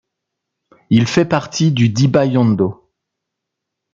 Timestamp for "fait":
1.05-1.25